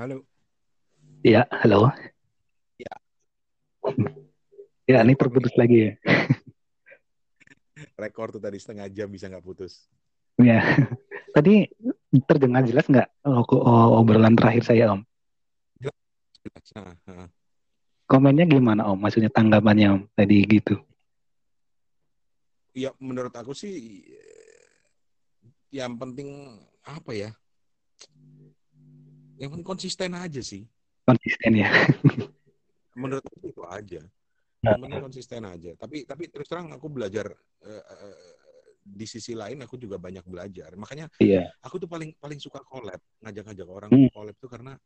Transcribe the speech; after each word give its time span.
Halo. 0.00 0.24
Iya, 1.20 1.44
halo. 1.60 1.92
Ya. 2.80 2.94
Ya, 4.88 5.04
ini 5.04 5.12
terputus 5.12 5.52
lagi 5.60 5.92
ya. 5.92 5.92
Rekor 8.00 8.32
tuh 8.32 8.40
tadi 8.40 8.56
setengah 8.56 8.88
jam 8.88 9.12
bisa 9.12 9.28
nggak 9.28 9.44
putus. 9.44 9.92
Ya. 10.40 10.64
Tadi 11.36 11.68
terdengar 12.24 12.64
jelas 12.64 12.88
nggak 12.88 13.12
obrolan 13.92 14.40
terakhir 14.40 14.64
saya, 14.64 14.96
Om? 14.96 15.04
Jelas. 15.84 16.68
Nah, 16.72 16.96
nah. 17.04 17.28
Komennya 18.08 18.48
gimana, 18.48 18.88
Om? 18.88 19.04
Maksudnya 19.04 19.28
tanggapannya, 19.28 20.00
Om? 20.00 20.02
Tadi 20.16 20.36
gitu. 20.48 20.80
Ya, 22.72 22.96
menurut 22.96 23.36
aku 23.36 23.52
sih 23.52 24.00
yang 25.68 26.00
penting 26.00 26.56
apa 26.88 27.12
ya? 27.12 27.30
Yang 29.40 29.48
penting 29.56 29.68
konsisten 29.68 30.10
aja 30.12 30.40
sih. 30.44 30.62
Konsisten 31.08 31.52
ya. 31.56 31.72
menurut 33.00 33.24
aku 33.24 33.48
itu 33.48 33.62
aja. 33.64 34.02
Nah. 34.60 34.76
Yang 34.76 34.80
penting 34.84 35.02
konsisten 35.08 35.42
aja. 35.48 35.70
Tapi 35.80 36.04
tapi 36.04 36.28
terus 36.28 36.44
terang 36.44 36.68
aku 36.68 36.92
belajar 36.92 37.32
uh, 37.64 37.84
uh, 37.88 38.16
di 38.84 39.06
sisi 39.08 39.32
lain 39.32 39.64
aku 39.64 39.80
juga 39.80 39.96
banyak 39.96 40.24
belajar. 40.28 40.76
Makanya 40.76 41.08
Iya. 41.16 41.48
aku 41.64 41.80
tuh 41.80 41.88
paling 41.88 42.12
paling 42.20 42.36
suka 42.36 42.60
collab, 42.60 43.00
ngajak-ngajak 43.24 43.68
orang 43.68 43.90
Hmm. 43.90 44.12
collab 44.12 44.36
tuh 44.36 44.50
karena 44.52 44.76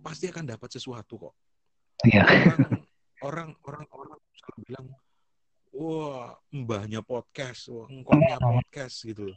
pasti 0.00 0.32
akan 0.32 0.44
dapat 0.48 0.68
sesuatu 0.72 1.28
kok. 1.28 1.34
Iya. 2.08 2.24
Orang 2.24 2.60
orang 3.28 3.50
orang 3.68 3.84
orang 3.92 4.18
selalu 4.32 4.58
bilang, 4.68 4.86
wah 5.74 6.32
mbahnya 6.52 7.00
podcast, 7.04 7.68
wah 7.68 7.88
engkongnya 7.92 8.40
podcast 8.40 8.96
gitu. 9.04 9.32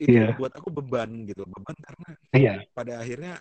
Itu 0.00 0.16
Iya. 0.16 0.32
buat 0.32 0.52
aku 0.56 0.72
beban 0.72 1.28
gitu, 1.28 1.44
beban 1.44 1.76
karena 1.76 2.08
Iya. 2.32 2.52
pada 2.72 3.04
akhirnya 3.04 3.36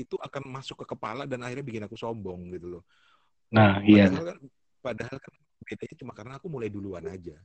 itu 0.00 0.16
akan 0.16 0.48
masuk 0.48 0.82
ke 0.82 0.96
kepala 0.96 1.28
dan 1.28 1.44
akhirnya 1.44 1.60
bikin 1.62 1.84
aku 1.84 1.94
sombong 1.94 2.48
gitu 2.50 2.80
loh. 2.80 2.82
Nah, 3.52 3.84
iya. 3.84 4.08
Padahal 4.08 4.24
kan, 4.32 4.38
padahal 4.80 5.16
kan 5.20 5.32
bedanya 5.62 5.96
cuma 6.00 6.12
karena 6.16 6.34
aku 6.40 6.48
mulai 6.48 6.72
duluan 6.72 7.04
aja. 7.04 7.36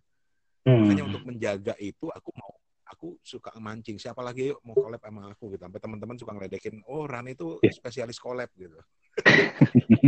Hmm. 0.63 0.87
Makanya 0.87 1.03
untuk 1.05 1.23
menjaga 1.27 1.75
itu 1.77 2.07
aku 2.07 2.31
mau 2.33 2.55
aku 2.87 3.19
suka 3.19 3.51
mancing 3.59 3.99
siapa 3.99 4.23
lagi 4.23 4.47
yuk 4.47 4.63
mau 4.63 4.71
collab 4.71 5.03
sama 5.03 5.27
aku 5.27 5.51
gitu 5.51 5.59
sampai 5.59 5.83
teman-teman 5.83 6.15
suka 6.15 6.31
ngeledekin 6.31 6.79
oh 6.87 7.03
Ran 7.03 7.27
itu 7.27 7.59
Iya. 7.59 7.75
spesialis 7.75 8.15
collab 8.15 8.47
gitu 8.55 8.79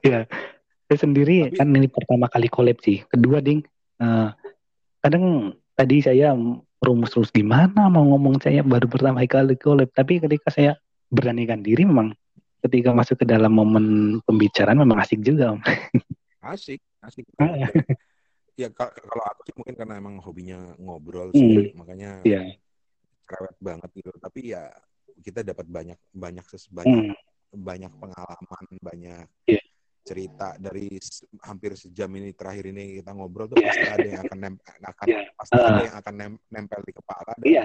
Iya. 0.00 0.28
Saya 0.86 0.98
sendiri 0.98 1.48
Tapi- 1.48 1.56
kan 1.56 1.68
ini 1.70 1.88
pertama 1.88 2.26
kali 2.26 2.48
collab 2.48 2.78
sih. 2.80 3.00
Kedua, 3.06 3.38
Ding. 3.40 3.62
eh, 3.96 4.28
kadang 5.00 5.24
tadi 5.72 6.00
saya 6.00 6.32
rumus 6.80 7.12
terus 7.12 7.28
gimana 7.28 7.86
mau 7.92 8.02
ngomong 8.02 8.40
saya 8.40 8.64
baru 8.64 8.88
pertama 8.88 9.20
kali 9.22 9.54
collab. 9.54 9.92
Tapi 9.92 10.18
ketika 10.18 10.48
saya 10.48 10.72
beranikan 11.12 11.60
diri 11.60 11.84
memang 11.84 12.16
ketika 12.60 12.92
masuk 12.92 13.20
ke 13.20 13.26
dalam 13.28 13.52
momen 13.52 13.84
pembicaraan 14.24 14.80
memang 14.80 15.00
asik 15.00 15.20
juga, 15.20 15.56
Om. 15.56 15.60
asik 16.52 16.80
asik 17.04 17.24
ya 18.60 18.68
ka- 18.72 18.92
kalau 18.92 19.24
aku 19.28 19.40
sih 19.48 19.54
mungkin 19.56 19.76
karena 19.76 20.00
emang 20.00 20.20
hobinya 20.20 20.72
ngobrol 20.76 21.32
Hmm. 21.32 21.36
sih 21.36 21.72
makanya 21.72 22.20
Iya. 22.24 22.56
cerewet 23.24 23.56
banget 23.60 23.90
gitu 23.92 24.10
tapi 24.16 24.52
ya 24.52 24.68
kita 25.20 25.40
dapat 25.44 25.68
banyak 25.68 25.96
banyak 26.12 26.44
banyak 26.72 27.12
Hmm. 27.12 27.16
banyak 27.52 27.92
pengalaman 27.92 28.64
banyak 28.80 29.24
Iya. 29.48 29.60
Cerita 30.10 30.58
dari 30.58 30.90
hampir 31.46 31.78
sejam 31.78 32.10
ini 32.18 32.34
terakhir 32.34 32.66
ini 32.74 32.98
kita 32.98 33.14
ngobrol 33.14 33.46
tuh 33.46 33.62
Iya. 33.62 33.70
pasti 33.70 33.86
ada 33.86 34.06
yang 34.10 34.20
akan 34.26 34.38
nem- 34.42 34.62
akan 34.82 35.06
Iya. 35.14 35.20
pasti 35.38 35.54
Ah. 35.54 35.62
ada 35.70 35.80
yang 35.86 35.96
akan 36.02 36.14
nem- 36.18 36.42
nempel 36.50 36.80
di 36.82 36.92
kepala 36.92 37.32
dan 37.38 37.46
Iya. 37.46 37.62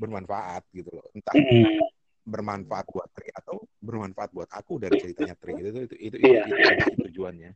bermanfaat 0.00 0.62
gitu 0.72 0.90
loh 0.90 1.04
entah 1.12 1.36
Hmm. 1.36 1.84
bermanfaat 2.24 2.86
buat 2.88 3.08
Tri 3.12 3.28
atau 3.30 3.66
bermanfaat 3.78 4.30
buat 4.32 4.48
aku 4.48 4.80
dari 4.80 4.96
ceritanya 4.96 5.36
Tri 5.36 5.52
itu 5.52 5.68
itu 5.68 5.80
itu 5.82 5.96
itu, 6.00 6.16
Iya. 6.24 6.42
itu, 6.42 6.54
itu, 6.56 6.72
itu 6.72 7.00
tujuannya 7.12 7.50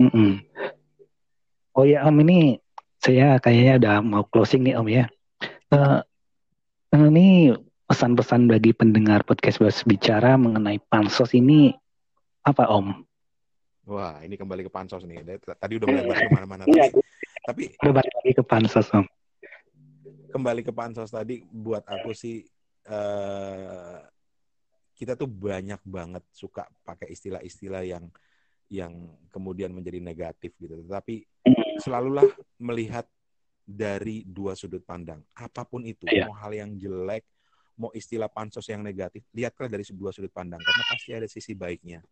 Mm-mm. 0.00 0.30
Oh 1.70 1.84
ya 1.84 2.02
Om 2.02 2.16
ini 2.24 2.56
saya 2.96 3.36
kayaknya 3.36 3.74
udah 3.76 3.96
mau 4.00 4.24
closing 4.24 4.64
nih 4.64 4.74
Om 4.74 4.88
ya. 4.88 5.04
Eh, 5.70 5.98
ini 6.96 7.52
pesan-pesan 7.84 8.48
bagi 8.48 8.72
pendengar 8.72 9.22
podcast 9.22 9.60
Bebas 9.60 9.84
Bicara 9.84 10.34
mengenai 10.34 10.80
pansos 10.82 11.30
ini 11.32 11.76
apa 12.40 12.64
Om? 12.68 12.86
wah 13.86 14.22
ini 14.22 14.36
kembali 14.36 14.66
ke 14.66 14.72
pansos 14.72 15.02
nih 15.02 15.20
tadi 15.58 15.72
udah 15.80 15.86
melebar 15.88 16.16
ke 16.20 16.30
mana-mana 16.30 16.62
Iya. 16.68 16.92
tapi, 17.42 17.74
Udah 17.82 17.94
balik 17.96 18.12
lagi 18.22 18.32
ke 18.36 18.44
pansos 18.44 18.86
Om. 18.92 19.06
kembali 20.30 20.60
ke 20.62 20.72
pansos 20.72 21.10
tadi 21.10 21.42
buat 21.44 21.82
aku 21.84 22.14
sih 22.14 22.44
eh 22.86 23.98
kita 24.94 25.16
tuh 25.16 25.24
banyak 25.24 25.80
banget 25.80 26.20
suka 26.28 26.68
pakai 26.84 27.08
istilah-istilah 27.08 27.80
yang 27.88 28.04
yang 28.68 28.92
kemudian 29.32 29.72
menjadi 29.72 29.96
negatif 29.98 30.52
gitu. 30.60 30.76
Tetapi 30.86 31.24
selalulah 31.80 32.28
melihat 32.60 33.08
dari 33.64 34.22
dua 34.28 34.52
sudut 34.52 34.84
pandang. 34.84 35.24
Apa 35.32 35.64
pun 35.64 35.82
itu, 35.88 36.04
Iya. 36.04 36.28
mau 36.28 36.36
hal 36.36 36.52
yang 36.52 36.76
jelek, 36.76 37.24
mau 37.80 37.88
istilah 37.96 38.28
pansos 38.28 38.68
yang 38.68 38.84
negatif, 38.84 39.24
lihatlah 39.32 39.72
dari 39.72 39.82
dua 39.90 40.12
sudut 40.12 40.30
pandang 40.30 40.60
karena 40.60 40.82
pasti 40.86 41.10
ada 41.16 41.26
sisi 41.26 41.56
baiknya. 41.56 42.04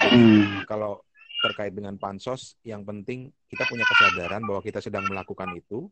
Hmm. 0.00 0.64
Kalau 0.64 1.04
terkait 1.40 1.72
dengan 1.72 1.96
pansos, 1.96 2.56
yang 2.64 2.84
penting 2.84 3.32
kita 3.48 3.64
punya 3.68 3.84
kesadaran 3.84 4.42
bahwa 4.44 4.60
kita 4.60 4.80
sedang 4.80 5.04
melakukan 5.08 5.48
itu 5.56 5.88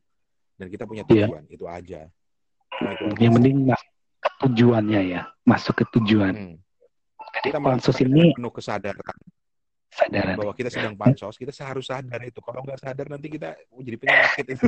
dan 0.57 0.69
kita 0.69 0.85
punya 0.85 1.05
Iya. 1.09 1.29
tujuan. 1.29 1.45
Itu 1.49 1.65
aja. 1.69 2.01
Nah, 2.79 2.91
itu 2.95 3.05
Yang 3.21 3.33
penting 3.41 3.57
ke 4.19 4.29
tujuannya 4.45 5.01
ya, 5.09 5.23
masuk 5.45 5.83
ke 5.83 5.85
tujuan. 5.99 6.35
Hmm. 6.35 6.57
Jadi 7.39 7.49
Kita 7.53 7.59
pansos 7.61 7.97
ini 8.01 8.33
penuh 8.33 8.53
kesadaran 8.53 9.19
sadaran. 9.89 10.37
bahwa 10.37 10.53
kita 10.57 10.71
sedang 10.73 10.95
pansos, 10.97 11.35
kita 11.37 11.53
harus 11.65 11.87
sadar 11.89 12.21
itu. 12.25 12.41
Kalau 12.41 12.61
nggak 12.65 12.81
sadar 12.81 13.07
nanti 13.09 13.29
kita 13.29 13.57
jadi 13.83 13.97
penyakit 13.99 14.47
itu. 14.57 14.67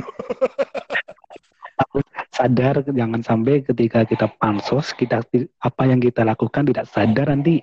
Sadar 2.31 2.81
jangan 2.87 3.21
sampai 3.21 3.61
ketika 3.61 4.07
kita 4.07 4.25
pansos 4.39 4.95
kita 4.95 5.21
apa 5.61 5.83
yang 5.85 5.99
kita 5.99 6.23
lakukan 6.23 6.63
tidak 6.63 6.85
sadar 6.87 7.27
nanti 7.35 7.59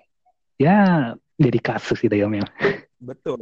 ya 0.61 1.11
jadi 1.39 1.59
kasus 1.63 2.03
gitu 2.03 2.13
ya 2.13 2.27
Om 2.27 2.43
ya. 2.43 2.47
Betul. 2.99 3.39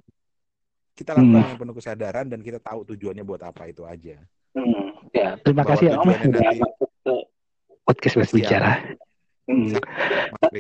Kita 0.93 1.13
lakukan 1.13 1.45
Hmm. 1.45 1.61
penuh 1.61 1.75
kesadaran 1.77 2.27
dan 2.29 2.41
kita 2.41 2.61
tahu 2.61 2.85
tujuannya 2.89 3.25
buat 3.25 3.41
apa 3.45 3.69
itu 3.69 3.85
aja. 3.85 4.17
Hmm, 4.57 4.97
ya, 5.13 5.37
terima 5.41 5.65
Bahwa 5.65 5.73
kasih 5.77 5.87
ya 5.89 5.95
Om 6.01 6.09
sudah 6.09 6.41
nanti- 6.41 6.61
masuk 6.61 6.91
ke 7.05 7.15
podcast 7.85 8.15
Siap. 8.17 8.33
Bicara. 8.33 8.73
Hmm, 9.47 9.69
Mas. 10.33 10.53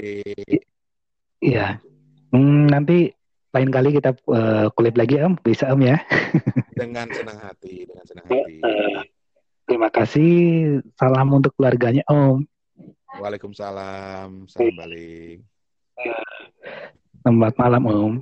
Iya. 1.41 1.66
Hmm, 2.32 2.69
nanti 2.69 3.10
lain 3.56 3.70
kali 3.72 3.88
kita 3.97 4.12
uh, 4.28 4.68
lagi 4.92 5.16
Om, 5.20 5.41
bisa 5.41 5.72
Om 5.72 5.80
ya. 5.80 5.97
dengan 6.76 7.08
senang 7.08 7.41
hati, 7.41 7.88
dengan 7.88 8.04
senang 8.04 8.26
hati. 8.28 8.60
Terima 9.66 9.88
kasih. 9.88 10.34
Salam 11.00 11.32
untuk 11.32 11.56
keluarganya 11.56 12.04
Om. 12.06 12.44
Waalaikumsalam, 13.16 14.44
salam 14.47 14.74
balik. 14.76 15.41
Selamat 17.26 17.59
malam 17.59 17.82
Om. 17.91 18.14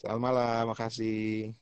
Selamat 0.00 0.20
malam, 0.24 0.72
makasih. 0.72 1.52